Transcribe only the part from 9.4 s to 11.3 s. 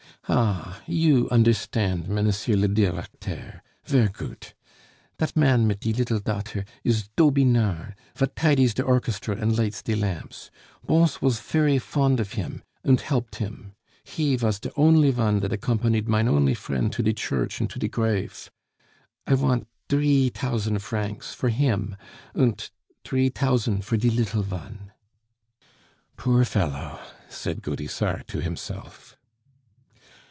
lights die lamps. Bons